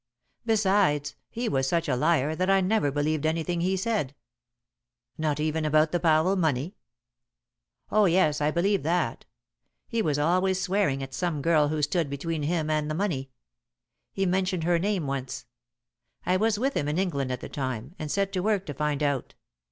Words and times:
Besides, 0.47 1.13
he 1.29 1.47
was 1.47 1.67
such 1.69 1.87
a 1.87 1.95
liar 1.95 2.35
that 2.35 2.49
I 2.49 2.59
never 2.59 2.89
believed 2.89 3.23
anything 3.23 3.61
he 3.61 3.77
said." 3.77 4.15
"Not 5.15 5.39
even 5.39 5.63
about 5.63 5.91
the 5.91 5.99
Powell 5.99 6.35
money?" 6.35 6.75
"Oh, 7.91 8.05
yes, 8.05 8.41
I 8.41 8.49
believed 8.49 8.83
that. 8.83 9.25
He 9.87 10.01
was 10.01 10.17
always 10.17 10.59
swearing 10.59 11.03
at 11.03 11.13
some 11.13 11.39
girl 11.39 11.67
who 11.67 11.83
stood 11.83 12.09
between 12.09 12.41
him 12.41 12.67
and 12.67 12.89
the 12.89 12.95
money. 12.95 13.29
He 14.11 14.25
mentioned 14.25 14.63
her 14.63 14.79
name 14.79 15.05
once. 15.05 15.45
I 16.25 16.35
was 16.35 16.57
with 16.57 16.73
him 16.75 16.87
in 16.87 16.97
England 16.97 17.31
at 17.31 17.41
the 17.41 17.47
time, 17.47 17.93
and 17.99 18.09
set 18.09 18.33
to 18.33 18.39
work 18.41 18.65
to 18.65 18.73
find 18.73 19.03
out. 19.03 19.35